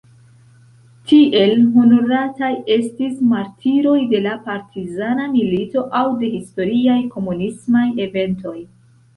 Tiel 1.09 1.51
honorataj 1.81 2.49
estis 2.77 3.13
martiroj 3.33 3.95
de 4.15 4.23
la 4.29 4.33
partizana 4.49 5.29
milito 5.37 5.85
aŭ 6.03 6.05
de 6.25 6.31
historiaj 6.33 6.99
komunismaj 7.19 7.87
eventoj. 8.09 8.59